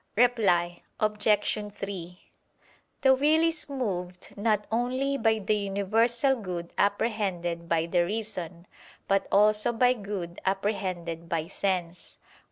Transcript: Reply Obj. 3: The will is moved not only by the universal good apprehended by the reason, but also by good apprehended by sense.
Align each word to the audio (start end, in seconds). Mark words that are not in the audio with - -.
Reply 0.15 0.81
Obj. 0.99 1.27
3: 1.75 2.31
The 3.01 3.13
will 3.13 3.43
is 3.43 3.69
moved 3.69 4.35
not 4.35 4.65
only 4.71 5.15
by 5.19 5.37
the 5.37 5.55
universal 5.55 6.33
good 6.41 6.73
apprehended 6.75 7.69
by 7.69 7.85
the 7.85 8.03
reason, 8.03 8.65
but 9.07 9.27
also 9.31 9.71
by 9.71 9.93
good 9.93 10.41
apprehended 10.43 11.29
by 11.29 11.45
sense. 11.45 12.17